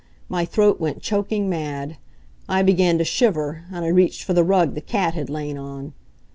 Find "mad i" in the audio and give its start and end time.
1.47-2.63